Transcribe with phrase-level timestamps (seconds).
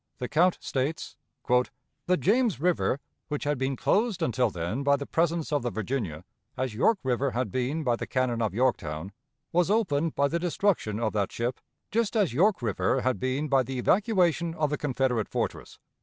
[0.17, 1.15] The Count states:
[1.47, 6.25] "The James River, which had been closed until then by the presence of the Virginia,
[6.57, 9.11] as York River had been by the cannon of Yorktown,
[9.51, 11.59] was opened by the destruction of that ship,
[11.91, 15.77] just as York River had been by the evacuation of the Confederate fortress.